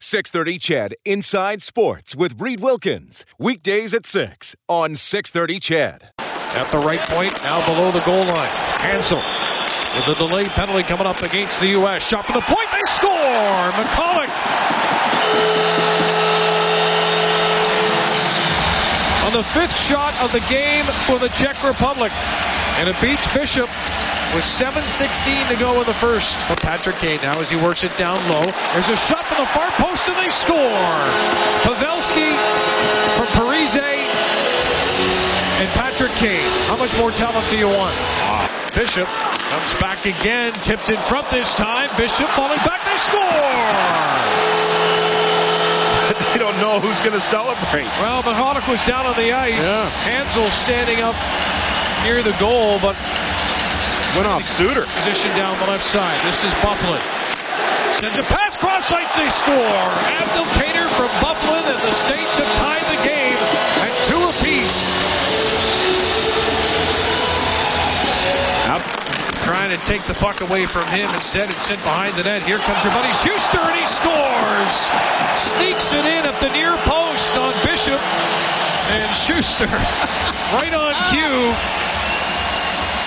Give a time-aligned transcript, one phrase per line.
[0.00, 3.24] 630 CHED Inside Sports with Reid Wilkins.
[3.38, 6.10] Weekdays at 6 on 630 CHED.
[6.18, 8.48] At the right point, now below the goal line.
[8.78, 9.22] Hanzal
[9.96, 12.06] with the delayed penalty coming up against the U.S.
[12.06, 13.72] Shot for the point, they score!
[13.72, 14.28] McCulloch
[19.26, 22.12] on the fifth shot of the game for the Czech Republic.
[22.78, 23.68] And it beats Bishop
[24.34, 26.38] with 7.16 to go in the first.
[26.48, 28.46] But Patrick Kane now as he works it down low.
[28.72, 30.98] There's a shot from the far post and they score.
[31.62, 32.34] Pavelski
[33.14, 36.50] from Parise and Patrick Kane.
[36.68, 37.94] How much more talent do you want?
[38.76, 41.88] Bishop comes back again, tipped in front this time.
[41.96, 43.24] Bishop falling back, they score!
[46.32, 47.88] they don't know who's going to celebrate.
[48.04, 49.64] Well, Mahonic was down on the ice.
[49.64, 49.88] Yeah.
[50.04, 51.16] Hanzal standing up
[52.04, 52.94] near the goal, but
[54.16, 54.88] Went off Suter.
[55.04, 56.16] position down the left side.
[56.24, 57.04] This is Byfuglien.
[58.00, 59.52] Sends a pass cross ice, they score.
[60.24, 63.36] Abdelkader from Byfuglien, and the States have tied the game
[63.84, 64.88] at two apiece.
[68.72, 68.80] Up,
[69.44, 71.12] trying to take the puck away from him.
[71.12, 72.40] Instead, it's sent behind the net.
[72.40, 74.74] Here comes your buddy Sustr, and he scores.
[75.36, 78.00] Sneaks it in at the near post on Bishop.
[78.96, 79.68] And Sustr,
[80.56, 81.52] right on cue,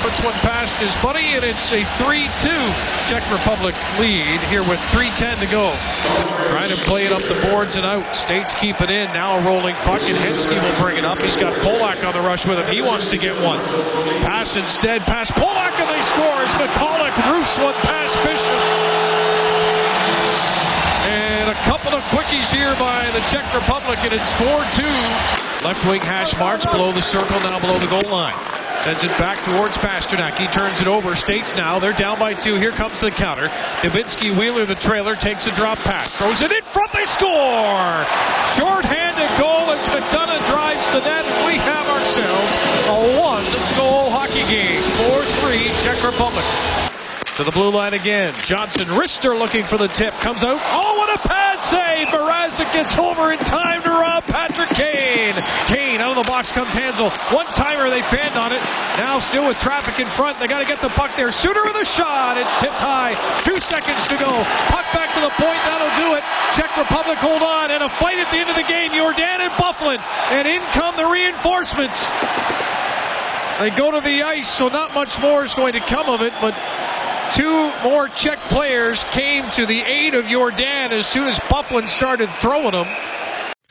[0.00, 2.24] puts one past his buddy, and it's a 3-2
[3.08, 5.68] Czech Republic lead here with 3.10 to go.
[6.48, 8.16] Trying to play it up the boards and out.
[8.16, 9.12] States keep it in.
[9.12, 11.20] Now a rolling puck, and Hemsky will bring it up.
[11.20, 12.66] He's got Polak on the rush with him.
[12.72, 13.60] He wants to get one.
[14.24, 18.56] Pass instead, pass Polak, and they score as McCulloch roofs one past Bishop.
[21.12, 25.64] And a couple of quickies here by the Czech Republic, and it's 4-2.
[25.64, 28.59] Left wing hash marks below the circle, now below the goal line.
[28.78, 30.38] Sends it back towards Pastrnak.
[30.38, 31.14] He turns it over.
[31.16, 31.78] States now.
[31.78, 32.56] They're down by two.
[32.56, 33.48] Here comes the counter.
[33.82, 36.16] Davinsky Wheeler, the trailer, takes a drop pass.
[36.16, 36.92] Throws it in front.
[36.92, 38.04] They score!
[38.56, 42.52] Short-handed goal as McDonagh drives the net, and we have ourselves
[42.88, 44.80] a one-goal hockey game.
[45.44, 46.44] 4-3 Czech Republic.
[47.36, 48.34] To the blue line again.
[48.44, 50.12] Johnson Rister looking for the tip.
[50.20, 50.60] Comes out.
[50.60, 52.08] Oh, what a pad save!
[52.08, 55.32] Mrazek gets over in time to rob Patrick Kane.
[55.64, 57.12] Kane out of the box comes Hanzal.
[57.32, 58.62] One timer, they fanned on it.
[58.96, 60.40] Now still with traffic in front.
[60.40, 61.30] They got to get the puck there.
[61.30, 62.40] Suter with a shot.
[62.40, 63.12] It's tipped high.
[63.44, 64.32] Two seconds to go.
[64.72, 65.60] Puck back to the point.
[65.68, 66.24] That'll do it.
[66.56, 67.70] Czech Republic hold on.
[67.70, 68.92] And a fight at the end of the game.
[68.96, 70.00] Jordan and Byfuglien.
[70.32, 72.12] And in come the reinforcements.
[73.60, 76.32] They go to the ice, so not much more is going to come of it,
[76.40, 76.56] but
[77.32, 82.28] Two more Czech players came to the aid of Jordan as soon as Byfuglien started
[82.28, 82.88] throwing them.